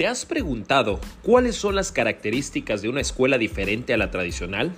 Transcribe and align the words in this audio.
¿Te 0.00 0.06
has 0.06 0.24
preguntado 0.24 0.98
cuáles 1.22 1.56
son 1.56 1.74
las 1.74 1.92
características 1.92 2.80
de 2.80 2.88
una 2.88 3.02
escuela 3.02 3.36
diferente 3.36 3.92
a 3.92 3.98
la 3.98 4.10
tradicional? 4.10 4.72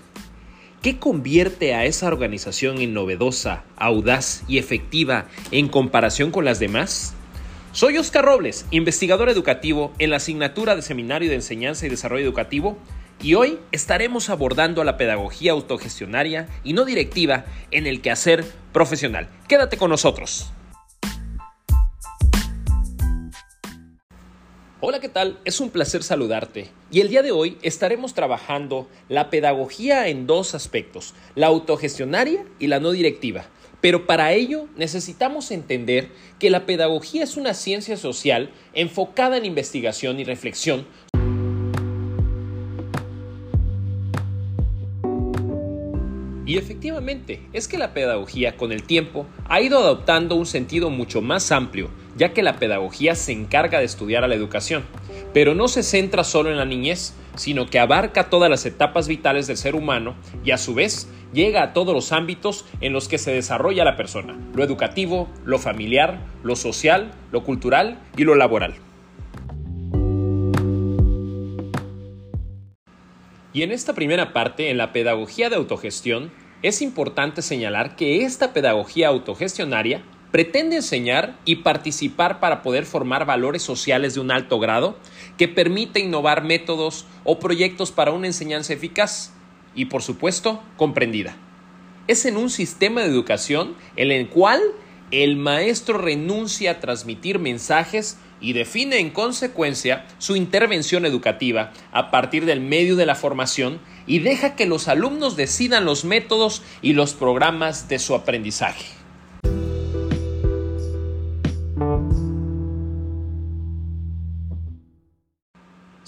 ¿Qué 0.83 0.99
convierte 0.99 1.77
a 1.77 1.85
esa 1.85 2.09
organización 2.09 2.79
en 2.79 2.93
novedosa, 2.93 3.63
audaz 3.77 4.43
y 4.49 4.59
efectiva 4.59 5.29
en 5.53 5.69
comparación 5.69 6.33
con 6.33 6.45
las 6.45 6.59
demás? 6.59 7.15
Soy 7.71 7.99
Oscar 7.99 8.25
Robles, 8.25 8.67
investigador 8.73 9.29
educativo 9.29 9.93
en 10.01 10.11
la 10.11 10.17
asignatura 10.17 10.75
de 10.75 10.83
Seminario 10.83 11.29
de 11.29 11.37
Enseñanza 11.37 11.87
y 11.87 11.91
Desarrollo 11.91 12.25
Educativo, 12.25 12.77
y 13.23 13.35
hoy 13.35 13.61
estaremos 13.71 14.29
abordando 14.29 14.83
la 14.83 14.97
pedagogía 14.97 15.53
autogestionaria 15.53 16.49
y 16.65 16.73
no 16.73 16.85
directiva 16.85 17.45
en 17.71 17.87
el 17.87 18.01
quehacer 18.01 18.45
profesional. 18.73 19.29
Quédate 19.47 19.77
con 19.77 19.91
nosotros. 19.91 20.53
Hola, 24.85 24.99
¿qué 24.99 25.09
tal? 25.09 25.39
Es 25.45 25.61
un 25.61 25.71
placer 25.71 26.03
saludarte. 26.03 26.67
Y 26.91 27.03
el 27.03 27.09
día 27.09 27.23
de 27.23 27.31
hoy 27.31 27.57
estaremos 27.63 28.15
trabajando 28.15 28.89
la 29.09 29.31
pedagogía 29.31 30.09
en 30.09 30.27
dos 30.27 30.57
aspectos, 30.57 31.15
la 31.37 31.47
autogestionaria 31.47 32.45
y 32.59 32.67
la 32.67 32.81
no 32.81 32.91
directiva. 32.91 33.45
Pero 33.81 34.09
para 34.09 34.33
ello 34.33 34.67
necesitamos 34.75 35.53
entender 35.53 36.09
que 36.41 36.51
la 36.51 36.67
pedagogía 36.67 37.23
es 37.23 37.37
una 37.37 37.55
ciencia 37.55 37.97
social 37.97 38.51
enfocada 38.75 39.37
en 39.37 39.45
investigación 39.45 40.19
y 40.19 40.25
reflexión 40.25 40.85
Y 46.53 46.59
efectivamente, 46.59 47.41
es 47.55 47.67
que 47.67 47.79
la 47.79 47.95
pedagogía 47.95 48.59
con 48.59 48.73
el 48.73 48.83
tiempo 48.83 49.27
ha 49.49 49.63
ido 49.63 49.79
adoptando 49.79 50.35
un 50.35 50.45
sentido 50.45 50.91
mucho 50.91 51.23
más 51.23 51.51
amplio, 51.51 51.89
ya 52.15 52.35
que 52.35 52.43
la 52.43 52.59
pedagogía 52.59 53.15
se 53.15 53.33
encarga 53.33 53.79
de 53.79 53.87
estudiar 53.87 54.23
a 54.23 54.29
la 54.29 54.35
educación, 54.35 54.83
pero 55.33 55.55
no 55.55 55.67
se 55.67 55.83
centra 55.83 56.25
solo 56.25 56.51
en 56.51 56.59
la 56.59 56.67
niñez, 56.67 57.15
sino 57.37 57.71
que 57.71 57.79
abarca 57.79 58.29
todas 58.29 58.51
las 58.51 58.67
etapas 58.67 59.09
vitales 59.09 59.47
del 59.47 59.57
ser 59.57 59.75
humano 59.75 60.15
y 60.45 60.51
a 60.51 60.59
su 60.59 60.75
vez 60.75 61.09
llega 61.33 61.63
a 61.63 61.73
todos 61.73 61.95
los 61.95 62.13
ámbitos 62.13 62.67
en 62.83 62.93
los 62.93 63.09
que 63.09 63.17
se 63.17 63.33
desarrolla 63.33 63.87
la 63.87 63.97
persona, 63.97 64.37
lo 64.53 64.63
educativo, 64.63 65.31
lo 65.47 65.59
familiar, 65.59 66.21
lo 66.43 66.55
social, 66.55 67.13
lo 67.31 67.45
cultural 67.45 67.99
y 68.15 68.25
lo 68.25 68.35
laboral. 68.35 68.75
Y 73.55 73.63
en 73.63 73.71
esta 73.71 73.95
primera 73.95 74.33
parte, 74.33 74.71
en 74.71 74.79
la 74.79 74.93
pedagogía 74.93 75.51
de 75.51 75.57
autogestión, 75.57 76.31
es 76.63 76.81
importante 76.81 77.43
señalar 77.43 77.97
que 77.97 78.25
esta 78.25 78.53
pedagogía 78.53 79.09
autogestionaria 79.09 80.03
pretende 80.31 80.77
enseñar 80.77 81.37
y 81.45 81.57
participar 81.57 82.41
para 82.41 82.63
poder 82.63 82.87
formar 82.87 83.27
valores 83.27 83.63
sociales 83.63 84.15
de 84.15 84.21
un 84.21 84.31
alto 84.31 84.59
grado 84.59 84.97
que 85.37 85.49
permite 85.49 86.01
innovar 86.01 86.43
métodos 86.43 87.07
o 87.25 87.39
proyectos 87.39 87.93
para 87.93 88.13
una 88.13 88.29
enseñanza 88.29 88.73
eficaz 88.73 89.33
y, 89.75 89.87
por 89.87 90.03
supuesto, 90.03 90.63
comprendida. 90.77 91.37
Es 92.09 92.25
en 92.25 92.37
un 92.37 92.49
sistema 92.49 93.03
de 93.03 93.09
educación 93.09 93.75
en 93.97 94.11
el 94.11 94.29
cual 94.29 94.61
el 95.13 95.37
maestro 95.37 95.99
renuncia 95.99 96.73
a 96.73 96.81
transmitir 96.81 97.39
mensajes 97.39 98.17
y 98.41 98.55
define 98.55 98.99
en 98.99 99.11
consecuencia 99.11 100.07
su 100.19 100.37
intervención 100.37 101.07
educativa 101.07 101.73
a 101.93 102.11
partir 102.11 102.47
del 102.47 102.61
medio 102.61 102.97
de 102.97 103.07
la 103.07 103.15
formación 103.15 103.79
y 104.07 104.19
deja 104.19 104.57
que 104.57 104.67
los 104.67 104.89
alumnos 104.89 105.37
decidan 105.37 105.85
los 105.85 106.05
métodos 106.05 106.63
y 106.81 106.95
los 106.95 107.13
programas 107.13 107.89
de 107.89 107.99
su 107.99 108.15
aprendizaje. 108.15 109.02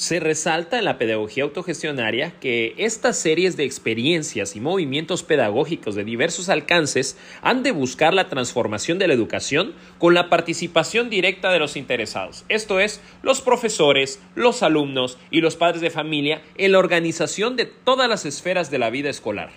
Se 0.05 0.21
resalta 0.21 0.79
en 0.79 0.85
la 0.85 0.99
pedagogía 0.99 1.45
autogestionaria 1.45 2.39
que 2.39 2.75
estas 2.77 3.17
series 3.17 3.57
de 3.57 3.65
experiencias 3.65 4.55
y 4.55 4.61
movimientos 4.61 5.23
pedagógicos 5.23 5.95
de 5.95 6.05
diversos 6.05 6.51
alcances 6.51 7.17
han 7.41 7.63
de 7.63 7.71
buscar 7.71 8.13
la 8.13 8.29
transformación 8.29 8.99
de 8.99 9.09
la 9.09 9.15
educación 9.15 9.73
con 9.97 10.13
la 10.13 10.29
participación 10.29 11.09
directa 11.09 11.51
de 11.51 11.59
los 11.59 11.75
interesados, 11.75 12.45
esto 12.51 12.81
es, 12.81 13.01
los 13.23 13.41
profesores, 13.41 14.21
los 14.35 14.63
alumnos 14.63 15.17
y 15.31 15.41
los 15.41 15.57
padres 15.57 15.81
de 15.81 15.89
familia 15.89 16.43
en 16.59 16.73
la 16.73 16.81
organización 16.81 17.57
de 17.57 17.65
todas 17.65 18.07
las 18.07 18.27
esferas 18.27 18.71
de 18.71 18.81
la 18.81 18.91
vida 18.91 19.09
escolar. 19.09 19.53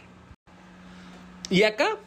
Y 1.49 1.63
acá 1.63 1.97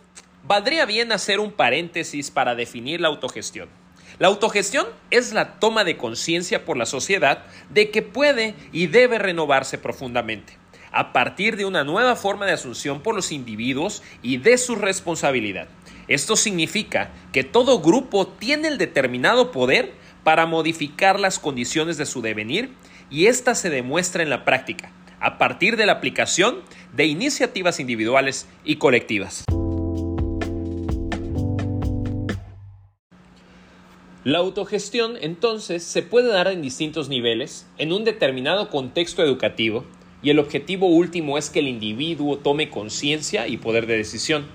valdría 0.45 0.87
bien 0.87 1.12
hacer 1.12 1.41
un 1.41 1.53
paréntesis 1.53 2.31
para 2.31 2.55
definir 2.55 3.03
la 3.03 3.09
autogestión. 3.09 3.80
La 4.20 4.28
autogestión 4.28 4.86
es 5.10 5.32
la 5.32 5.58
toma 5.58 5.82
de 5.82 5.97
conciencia 5.97 6.66
por 6.66 6.76
la 6.76 6.84
sociedad 6.84 7.47
de 7.70 7.91
que 7.91 8.03
puede 8.03 8.54
y 8.70 8.86
debe 8.86 9.19
renovarse 9.19 9.78
profundamente, 9.78 10.58
a 10.92 11.14
partir 11.14 11.56
de 11.56 11.64
una 11.64 11.84
nueva 11.84 12.16
forma 12.16 12.44
de 12.44 12.53
asunción 12.53 13.00
por 13.00 13.14
los 13.14 13.32
individuos 13.32 14.03
y 14.20 14.36
de 14.36 14.58
su 14.58 14.75
responsabilidad. 14.75 15.69
Esto 16.06 16.36
significa 16.36 17.12
que 17.32 17.44
todo 17.44 17.81
grupo 17.81 18.26
tiene 18.28 18.69
el 18.69 18.76
determinado 18.76 19.53
poder 19.53 19.94
para 20.22 20.44
modificar 20.44 21.19
las 21.19 21.38
condiciones 21.38 21.97
de 21.97 22.04
su 22.04 22.20
devenir 22.20 22.75
y 23.08 23.25
ésta 23.25 23.54
se 23.54 23.70
demuestra 23.70 24.22
en 24.22 24.28
la 24.28 24.44
práctica, 24.44 24.92
a 25.19 25.38
partir 25.38 25.78
de 25.78 25.87
la 25.87 25.92
aplicación 25.92 26.60
de 26.92 27.06
iniciativas 27.06 27.81
individuales 27.81 28.47
y 28.64 28.76
colectivas. 28.76 29.47
La 34.31 34.39
autogestión 34.39 35.17
entonces 35.21 35.83
se 35.83 36.03
puede 36.03 36.29
dar 36.29 36.47
en 36.47 36.63
distintos 36.63 37.09
niveles, 37.09 37.67
en 37.79 37.93
un 37.93 38.05
determinado 38.05 38.71
contexto 38.71 39.25
educativo, 39.25 39.85
y 40.23 40.31
el 40.31 40.39
objetivo 40.39 40.87
último 40.87 41.37
es 41.37 41.51
que 41.51 41.59
el 41.59 41.67
individuo 41.67 42.39
tome 42.39 42.71
conciencia 42.71 43.49
y 43.49 43.57
poder 43.57 43.89
de 43.89 43.97
decisión. 43.97 44.47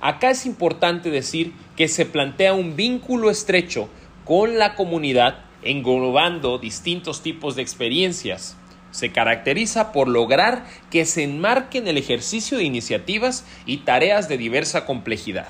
Acá 0.00 0.30
es 0.30 0.44
importante 0.44 1.12
decir 1.12 1.52
que 1.76 1.86
se 1.86 2.04
plantea 2.04 2.54
un 2.54 2.74
vínculo 2.74 3.30
estrecho 3.30 3.88
con 4.24 4.58
la 4.58 4.74
comunidad 4.74 5.44
englobando 5.62 6.58
distintos 6.58 7.22
tipos 7.22 7.54
de 7.54 7.62
experiencias. 7.62 8.56
Se 8.90 9.12
caracteriza 9.12 9.92
por 9.92 10.08
lograr 10.08 10.66
que 10.90 11.04
se 11.04 11.22
enmarquen 11.22 11.86
el 11.86 11.96
ejercicio 11.96 12.58
de 12.58 12.64
iniciativas 12.64 13.46
y 13.66 13.76
tareas 13.76 14.28
de 14.28 14.36
diversa 14.36 14.84
complejidad, 14.84 15.46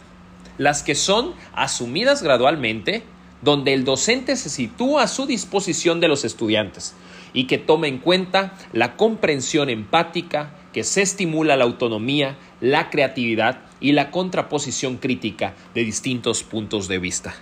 las 0.58 0.82
que 0.82 0.94
son 0.94 1.32
asumidas 1.54 2.22
gradualmente 2.22 3.02
donde 3.42 3.74
el 3.74 3.84
docente 3.84 4.36
se 4.36 4.48
sitúa 4.48 5.02
a 5.02 5.08
su 5.08 5.26
disposición 5.26 6.00
de 6.00 6.08
los 6.08 6.24
estudiantes 6.24 6.94
y 7.34 7.46
que 7.46 7.58
toma 7.58 7.88
en 7.88 7.98
cuenta 7.98 8.54
la 8.72 8.96
comprensión 8.96 9.68
empática, 9.68 10.54
que 10.72 10.84
se 10.84 11.02
estimula 11.02 11.56
la 11.56 11.64
autonomía, 11.64 12.36
la 12.60 12.88
creatividad 12.90 13.60
y 13.80 13.92
la 13.92 14.10
contraposición 14.10 14.96
crítica 14.96 15.54
de 15.74 15.84
distintos 15.84 16.42
puntos 16.44 16.88
de 16.88 16.98
vista. 16.98 17.34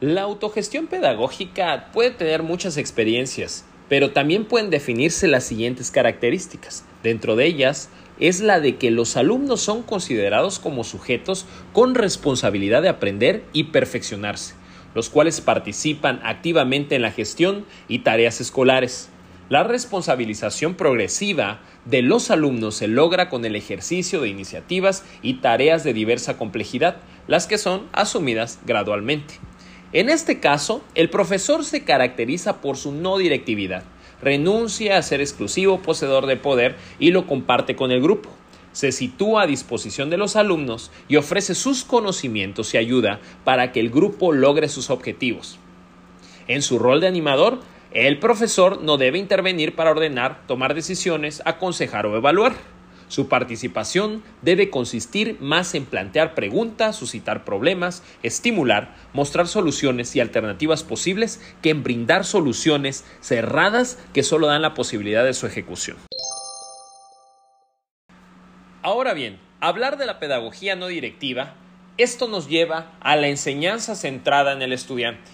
La 0.00 0.22
autogestión 0.22 0.86
pedagógica 0.86 1.90
puede 1.92 2.10
tener 2.10 2.42
muchas 2.42 2.76
experiencias, 2.76 3.64
pero 3.88 4.12
también 4.12 4.44
pueden 4.44 4.70
definirse 4.70 5.26
las 5.28 5.44
siguientes 5.44 5.90
características. 5.90 6.84
Dentro 7.02 7.36
de 7.36 7.46
ellas 7.46 7.88
es 8.20 8.40
la 8.40 8.60
de 8.60 8.76
que 8.76 8.90
los 8.90 9.16
alumnos 9.16 9.60
son 9.60 9.82
considerados 9.82 10.58
como 10.58 10.84
sujetos 10.84 11.46
con 11.72 11.94
responsabilidad 11.94 12.82
de 12.82 12.88
aprender 12.88 13.44
y 13.52 13.64
perfeccionarse 13.64 14.57
los 14.94 15.10
cuales 15.10 15.40
participan 15.40 16.20
activamente 16.24 16.94
en 16.96 17.02
la 17.02 17.10
gestión 17.10 17.64
y 17.88 18.00
tareas 18.00 18.40
escolares. 18.40 19.10
La 19.48 19.64
responsabilización 19.64 20.74
progresiva 20.74 21.60
de 21.84 22.02
los 22.02 22.30
alumnos 22.30 22.74
se 22.74 22.88
logra 22.88 23.30
con 23.30 23.44
el 23.44 23.56
ejercicio 23.56 24.20
de 24.20 24.28
iniciativas 24.28 25.04
y 25.22 25.34
tareas 25.34 25.84
de 25.84 25.94
diversa 25.94 26.36
complejidad, 26.36 26.96
las 27.26 27.46
que 27.46 27.56
son 27.56 27.86
asumidas 27.92 28.58
gradualmente. 28.66 29.34
En 29.92 30.10
este 30.10 30.38
caso, 30.38 30.84
el 30.94 31.08
profesor 31.08 31.64
se 31.64 31.82
caracteriza 31.84 32.60
por 32.60 32.76
su 32.76 32.92
no 32.92 33.16
directividad, 33.16 33.84
renuncia 34.20 34.98
a 34.98 35.02
ser 35.02 35.22
exclusivo 35.22 35.80
poseedor 35.80 36.26
de 36.26 36.36
poder 36.36 36.76
y 36.98 37.10
lo 37.10 37.26
comparte 37.26 37.74
con 37.74 37.90
el 37.90 38.02
grupo 38.02 38.28
se 38.72 38.92
sitúa 38.92 39.42
a 39.42 39.46
disposición 39.46 40.10
de 40.10 40.18
los 40.18 40.36
alumnos 40.36 40.90
y 41.08 41.16
ofrece 41.16 41.54
sus 41.54 41.84
conocimientos 41.84 42.74
y 42.74 42.78
ayuda 42.78 43.20
para 43.44 43.72
que 43.72 43.80
el 43.80 43.90
grupo 43.90 44.32
logre 44.32 44.68
sus 44.68 44.90
objetivos. 44.90 45.58
En 46.46 46.62
su 46.62 46.78
rol 46.78 47.00
de 47.00 47.06
animador, 47.06 47.60
el 47.90 48.18
profesor 48.18 48.82
no 48.82 48.98
debe 48.98 49.18
intervenir 49.18 49.74
para 49.74 49.90
ordenar, 49.90 50.46
tomar 50.46 50.74
decisiones, 50.74 51.42
aconsejar 51.44 52.06
o 52.06 52.16
evaluar. 52.16 52.54
Su 53.08 53.28
participación 53.28 54.22
debe 54.42 54.68
consistir 54.68 55.38
más 55.40 55.74
en 55.74 55.86
plantear 55.86 56.34
preguntas, 56.34 56.96
suscitar 56.96 57.44
problemas, 57.44 58.02
estimular, 58.22 58.94
mostrar 59.14 59.48
soluciones 59.48 60.14
y 60.14 60.20
alternativas 60.20 60.82
posibles 60.82 61.40
que 61.62 61.70
en 61.70 61.82
brindar 61.82 62.26
soluciones 62.26 63.06
cerradas 63.22 63.98
que 64.12 64.22
solo 64.22 64.46
dan 64.46 64.60
la 64.60 64.74
posibilidad 64.74 65.24
de 65.24 65.32
su 65.32 65.46
ejecución. 65.46 65.96
Ahora 68.88 69.12
bien, 69.12 69.38
hablar 69.60 69.98
de 69.98 70.06
la 70.06 70.18
pedagogía 70.18 70.74
no 70.74 70.86
directiva, 70.86 71.52
esto 71.98 72.26
nos 72.26 72.48
lleva 72.48 72.92
a 73.00 73.16
la 73.16 73.28
enseñanza 73.28 73.94
centrada 73.94 74.54
en 74.54 74.62
el 74.62 74.72
estudiante. 74.72 75.30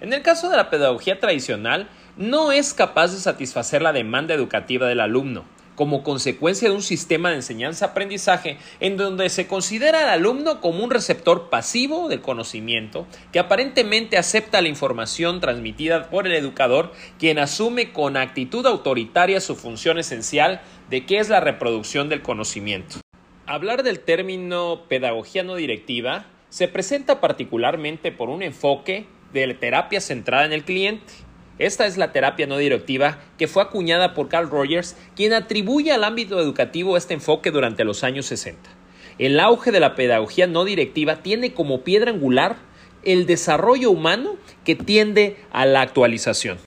En 0.00 0.12
el 0.12 0.22
caso 0.22 0.50
de 0.50 0.56
la 0.56 0.68
pedagogía 0.68 1.20
tradicional, 1.20 1.88
no 2.16 2.50
es 2.50 2.74
capaz 2.74 3.12
de 3.12 3.20
satisfacer 3.20 3.82
la 3.82 3.92
demanda 3.92 4.34
educativa 4.34 4.88
del 4.88 4.98
alumno, 4.98 5.44
como 5.78 6.02
consecuencia 6.02 6.68
de 6.68 6.74
un 6.74 6.82
sistema 6.82 7.30
de 7.30 7.36
enseñanza-aprendizaje 7.36 8.58
en 8.80 8.96
donde 8.96 9.28
se 9.28 9.46
considera 9.46 10.02
al 10.02 10.08
alumno 10.08 10.60
como 10.60 10.82
un 10.82 10.90
receptor 10.90 11.50
pasivo 11.50 12.08
del 12.08 12.20
conocimiento 12.20 13.06
que 13.30 13.38
aparentemente 13.38 14.18
acepta 14.18 14.60
la 14.60 14.66
información 14.66 15.38
transmitida 15.38 16.10
por 16.10 16.26
el 16.26 16.34
educador, 16.34 16.92
quien 17.20 17.38
asume 17.38 17.92
con 17.92 18.16
actitud 18.16 18.66
autoritaria 18.66 19.40
su 19.40 19.54
función 19.54 20.00
esencial 20.00 20.62
de 20.90 21.06
que 21.06 21.18
es 21.18 21.28
la 21.28 21.40
reproducción 21.40 22.08
del 22.08 22.22
conocimiento. 22.22 23.00
Hablar 23.46 23.82
del 23.82 24.00
término 24.00 24.84
pedagogía 24.88 25.42
no 25.42 25.54
directiva 25.54 26.26
se 26.48 26.68
presenta 26.68 27.20
particularmente 27.20 28.12
por 28.12 28.28
un 28.28 28.42
enfoque 28.42 29.06
de 29.32 29.46
la 29.46 29.54
terapia 29.58 30.00
centrada 30.00 30.44
en 30.44 30.52
el 30.52 30.64
cliente 30.64 31.28
esta 31.58 31.86
es 31.86 31.96
la 31.96 32.12
terapia 32.12 32.46
no 32.46 32.56
directiva 32.56 33.18
que 33.36 33.48
fue 33.48 33.62
acuñada 33.62 34.14
por 34.14 34.28
Carl 34.28 34.48
Rogers, 34.48 34.96
quien 35.16 35.32
atribuye 35.32 35.90
al 35.90 36.04
ámbito 36.04 36.40
educativo 36.40 36.96
este 36.96 37.14
enfoque 37.14 37.50
durante 37.50 37.84
los 37.84 38.04
años 38.04 38.26
60. 38.26 38.70
El 39.18 39.40
auge 39.40 39.72
de 39.72 39.80
la 39.80 39.96
pedagogía 39.96 40.46
no 40.46 40.64
directiva 40.64 41.22
tiene 41.22 41.52
como 41.52 41.82
piedra 41.82 42.12
angular 42.12 42.56
el 43.02 43.26
desarrollo 43.26 43.90
humano 43.90 44.36
que 44.64 44.76
tiende 44.76 45.36
a 45.50 45.66
la 45.66 45.80
actualización. 45.80 46.58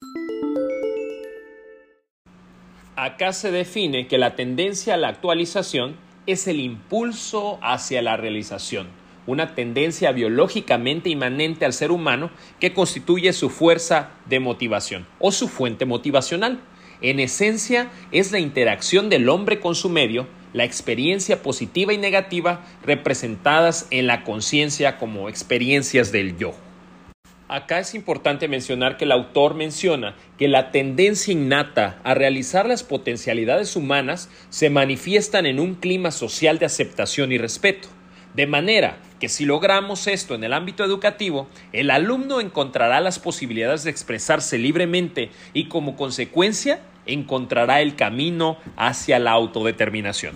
Acá 3.04 3.34
se 3.34 3.50
define 3.50 4.06
que 4.06 4.20
la 4.20 4.36
tendencia 4.36 4.94
a 4.94 4.98
la 4.98 5.08
actualización 5.08 5.96
es 6.28 6.46
el 6.46 6.60
impulso 6.60 7.58
hacia 7.64 8.00
la 8.04 8.16
realización 8.16 8.90
una 9.26 9.56
tendencia 9.56 10.12
biológicamente 10.12 11.10
inmanente 11.10 11.66
al 11.66 11.74
ser 11.74 11.90
humano 11.90 12.30
que 12.60 12.74
constituye 12.74 13.34
su 13.34 13.50
fuerza 13.50 14.12
de 14.28 14.40
motivación 14.40 15.08
o 15.18 15.32
su 15.32 15.48
fuente 15.48 15.86
motivacional. 15.86 16.60
En 17.02 17.20
esencia, 17.20 17.90
es 18.12 18.32
la 18.32 18.40
interacción 18.40 19.10
del 19.10 19.30
hombre 19.30 19.60
con 19.60 19.74
su 19.74 19.90
medio, 19.90 20.28
la 20.54 20.66
experiencia 20.66 21.42
positiva 21.42 21.94
y 21.94 21.98
negativa 21.98 22.62
representadas 22.84 23.88
en 23.90 24.06
la 24.06 24.24
conciencia 24.24 25.00
como 25.00 25.28
experiencias 25.28 26.12
del 26.12 26.38
yo. 26.38 26.54
Acá 27.52 27.80
es 27.80 27.96
importante 27.96 28.48
mencionar 28.48 28.96
que 28.96 29.04
el 29.04 29.12
autor 29.12 29.56
menciona 29.56 30.16
que 30.38 30.48
la 30.48 30.72
tendencia 30.72 31.34
innata 31.34 32.00
a 32.06 32.14
realizar 32.14 32.66
las 32.66 32.82
potencialidades 32.82 33.76
humanas 33.76 34.30
se 34.50 34.70
manifiestan 34.70 35.46
en 35.46 35.60
un 35.60 35.76
clima 35.76 36.12
social 36.12 36.60
de 36.60 36.66
aceptación 36.68 37.34
y 37.34 37.38
respeto. 37.38 37.90
De 38.34 38.48
manera 38.48 39.00
que 39.20 39.28
si 39.28 39.44
logramos 39.44 40.08
esto 40.08 40.34
en 40.34 40.46
el 40.46 40.54
ámbito 40.54 40.86
educativo, 40.86 41.50
el 41.74 41.92
alumno 41.92 42.40
encontrará 42.40 43.02
las 43.02 43.20
posibilidades 43.20 43.84
de 43.84 43.92
expresarse 43.92 44.58
libremente 44.58 45.30
y 45.54 45.66
como 45.66 45.98
consecuencia 45.98 46.80
encontrará 47.06 47.82
el 47.82 47.98
camino 47.98 48.60
hacia 48.78 49.20
la 49.20 49.32
autodeterminación. 49.32 50.36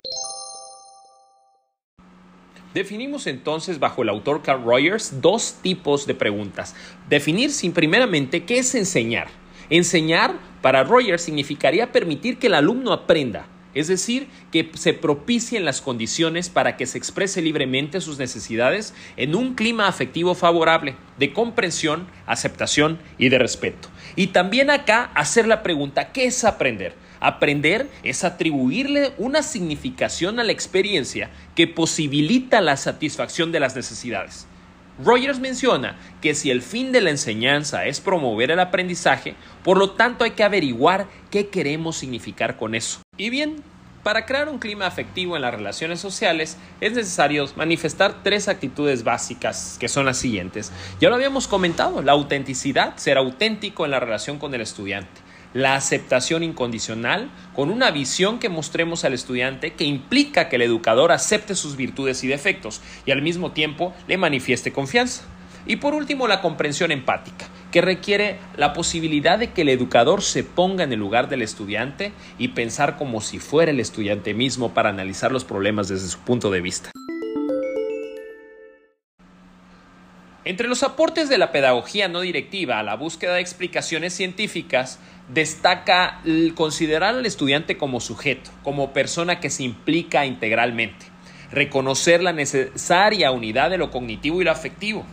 Definimos 2.76 3.26
entonces 3.26 3.80
bajo 3.80 4.04
el 4.04 4.10
autor 4.10 4.42
Carl 4.42 4.62
Rogers 4.62 5.22
dos 5.22 5.60
tipos 5.62 6.06
de 6.06 6.14
preguntas. 6.14 6.76
Definir 7.08 7.52
sin 7.52 7.72
primeramente 7.72 8.44
qué 8.44 8.58
es 8.58 8.76
enseñar. 8.76 9.30
Enseñar 9.70 10.34
para 10.62 10.84
Rogers 10.84 11.22
significaría 11.22 11.94
permitir 11.94 12.38
que 12.38 12.48
el 12.48 12.54
alumno 12.54 12.92
aprenda, 12.92 13.48
es 13.74 13.88
decir, 13.88 14.28
que 14.52 14.72
se 14.74 14.92
propicien 14.92 15.64
las 15.64 15.80
condiciones 15.80 16.50
para 16.50 16.76
que 16.76 16.86
se 16.86 16.98
exprese 16.98 17.42
libremente 17.42 18.02
sus 18.02 18.20
necesidades 18.20 18.94
en 19.16 19.36
un 19.36 19.56
clima 19.56 19.88
afectivo 19.88 20.36
favorable, 20.36 20.98
de 21.18 21.32
comprensión, 21.32 22.08
aceptación 22.26 23.00
y 23.18 23.30
de 23.30 23.40
respeto. 23.40 23.88
Y 24.18 24.28
también 24.28 24.70
acá 24.70 25.12
hacer 25.16 25.48
la 25.48 25.64
pregunta, 25.64 26.12
¿qué 26.12 26.26
es 26.26 26.44
aprender? 26.44 27.05
Aprender 27.26 27.90
es 28.04 28.24
atribuirle 28.24 29.14
una 29.18 29.42
significación 29.42 30.40
a 30.40 30.44
la 30.44 30.52
experiencia 30.52 31.32
que 31.56 31.66
posibilita 31.66 32.62
la 32.62 32.78
satisfacción 32.78 33.52
de 33.52 33.60
las 33.60 33.76
necesidades. 33.76 34.46
Rogers 35.04 35.40
menciona 35.40 35.98
que 36.22 36.36
si 36.36 36.52
el 36.52 36.62
fin 36.62 36.92
de 36.92 37.02
la 37.02 37.10
enseñanza 37.10 37.88
es 37.88 38.00
promover 38.00 38.52
el 38.52 38.60
aprendizaje, 38.60 39.34
por 39.64 39.80
lo 39.80 39.90
tanto 39.94 40.24
hay 40.24 40.32
que 40.32 40.44
averiguar 40.44 41.08
qué 41.32 41.48
queremos 41.48 41.98
significar 41.98 42.58
con 42.58 42.76
eso. 42.76 43.00
Y 43.18 43.32
bien, 43.32 43.64
para 44.04 44.28
crear 44.28 44.48
un 44.48 44.60
clima 44.60 44.86
afectivo 44.86 45.36
en 45.36 45.42
las 45.42 45.56
relaciones 45.56 46.00
sociales 46.00 46.58
es 46.80 46.94
necesario 46.94 47.50
manifestar 47.56 48.22
tres 48.22 48.48
actitudes 48.48 49.04
básicas 49.04 49.78
que 49.80 49.90
son 49.90 50.06
las 50.06 50.18
siguientes. 50.18 50.72
Ya 51.02 51.10
lo 51.10 51.16
habíamos 51.16 51.48
comentado, 51.48 52.04
la 52.04 52.12
autenticidad, 52.12 52.96
ser 52.98 53.18
auténtico 53.18 53.84
en 53.84 53.90
la 53.90 54.00
relación 54.00 54.38
con 54.38 54.54
el 54.54 54.62
estudiante 54.62 55.26
la 55.56 55.76
aceptación 55.76 56.44
incondicional 56.44 57.32
con 57.56 57.72
una 57.72 57.90
visión 57.90 58.40
que 58.40 58.50
mostremos 58.50 59.06
al 59.06 59.14
estudiante 59.14 59.72
que 59.72 59.86
implica 59.86 60.50
que 60.50 60.58
el 60.58 60.64
educador 60.64 61.14
acepte 61.14 61.56
sus 61.56 61.78
virtudes 61.78 62.26
y 62.26 62.28
defectos 62.28 62.82
y 63.06 63.12
al 63.12 63.22
mismo 63.22 63.54
tiempo 63.54 63.94
le 64.10 64.18
manifieste 64.18 64.74
confianza. 64.74 65.24
Y 65.66 65.78
por 65.78 65.94
último, 65.94 66.28
la 66.28 66.42
comprensión 66.42 66.92
empática, 66.92 67.48
que 67.72 67.82
requiere 67.82 68.38
la 68.58 68.74
posibilidad 68.74 69.40
de 69.40 69.52
que 69.52 69.62
el 69.62 69.70
educador 69.70 70.22
se 70.22 70.44
ponga 70.44 70.84
en 70.84 70.92
el 70.92 71.00
lugar 71.00 71.30
del 71.30 71.42
estudiante 71.42 72.12
y 72.38 72.50
pensar 72.50 72.98
como 72.98 73.22
si 73.22 73.40
fuera 73.40 73.72
el 73.72 73.80
estudiante 73.80 74.34
mismo 74.34 74.74
para 74.74 74.90
analizar 74.90 75.32
los 75.32 75.46
problemas 75.46 75.88
desde 75.88 76.10
su 76.10 76.20
punto 76.20 76.52
de 76.52 76.62
vista. 76.62 76.92
Entre 80.46 80.68
los 80.68 80.84
aportes 80.84 81.28
de 81.28 81.40
la 81.40 81.52
pedagogía 81.52 82.08
no 82.08 82.22
directiva 82.22 82.78
a 82.78 82.84
la 82.84 82.96
búsqueda 82.96 83.34
de 83.34 83.42
explicaciones 83.42 84.14
científicas, 84.14 85.00
destaca 85.28 86.22
considerar 86.54 87.16
al 87.16 87.26
estudiante 87.26 87.78
como 87.78 88.00
sujeto, 88.00 88.52
como 88.64 88.94
persona 88.94 89.40
que 89.40 89.50
se 89.50 89.64
implica 89.64 90.28
integralmente, 90.28 91.08
reconocer 91.52 92.22
la 92.22 92.32
necesaria 92.32 93.32
unidad 93.32 93.72
de 93.72 93.80
lo 93.80 93.90
cognitivo 93.90 94.40
y 94.40 94.46
lo 94.46 94.52
afectivo, 94.52 95.04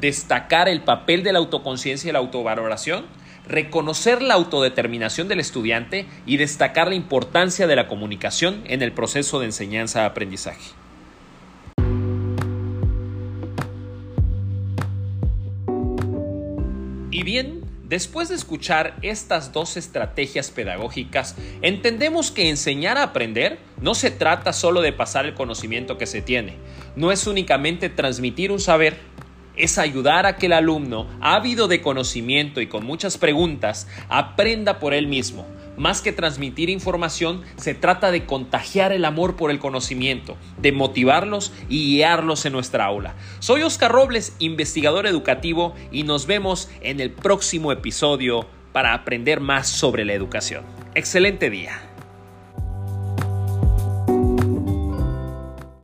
destacar 0.00 0.68
el 0.68 0.82
papel 0.82 1.24
de 1.24 1.32
la 1.32 1.40
autoconciencia 1.40 2.10
y 2.10 2.12
la 2.12 2.20
autovaloración, 2.20 3.06
reconocer 3.48 4.22
la 4.22 4.34
autodeterminación 4.34 5.26
del 5.26 5.40
estudiante 5.40 6.06
y 6.26 6.36
destacar 6.36 6.86
la 6.86 6.94
importancia 6.94 7.66
de 7.66 7.74
la 7.74 7.88
comunicación 7.88 8.62
en 8.68 8.82
el 8.82 8.92
proceso 8.92 9.40
de 9.40 9.46
enseñanza-aprendizaje. 9.46 10.85
Bien, 17.26 17.64
después 17.82 18.28
de 18.28 18.36
escuchar 18.36 18.94
estas 19.02 19.52
dos 19.52 19.76
estrategias 19.76 20.52
pedagógicas, 20.52 21.34
entendemos 21.60 22.30
que 22.30 22.48
enseñar 22.48 22.96
a 22.98 23.02
aprender 23.02 23.58
no 23.82 23.96
se 23.96 24.12
trata 24.12 24.52
solo 24.52 24.80
de 24.80 24.92
pasar 24.92 25.26
el 25.26 25.34
conocimiento 25.34 25.98
que 25.98 26.06
se 26.06 26.22
tiene, 26.22 26.54
no 26.94 27.10
es 27.10 27.26
únicamente 27.26 27.88
transmitir 27.88 28.52
un 28.52 28.60
saber, 28.60 28.98
es 29.56 29.76
ayudar 29.76 30.24
a 30.24 30.36
que 30.36 30.46
el 30.46 30.52
alumno, 30.52 31.08
ávido 31.20 31.66
de 31.66 31.82
conocimiento 31.82 32.60
y 32.60 32.68
con 32.68 32.86
muchas 32.86 33.18
preguntas, 33.18 33.88
aprenda 34.08 34.78
por 34.78 34.94
él 34.94 35.08
mismo, 35.08 35.46
más 35.76 36.00
que 36.00 36.12
transmitir 36.12 36.70
información, 36.70 37.42
se 37.56 37.74
trata 37.74 38.10
de 38.10 38.24
contagiar 38.24 38.92
el 38.92 39.04
amor 39.04 39.36
por 39.36 39.50
el 39.50 39.58
conocimiento, 39.58 40.36
de 40.58 40.72
motivarlos 40.72 41.52
y 41.68 41.96
guiarlos 41.96 42.44
en 42.46 42.52
nuestra 42.52 42.84
aula. 42.84 43.14
Soy 43.38 43.62
Oscar 43.62 43.92
Robles, 43.92 44.34
investigador 44.38 45.06
educativo, 45.06 45.74
y 45.92 46.02
nos 46.02 46.26
vemos 46.26 46.70
en 46.80 47.00
el 47.00 47.10
próximo 47.10 47.72
episodio 47.72 48.46
para 48.72 48.94
aprender 48.94 49.40
más 49.40 49.68
sobre 49.68 50.04
la 50.04 50.12
educación. 50.12 50.64
Excelente 50.94 51.50
día. 51.50 51.85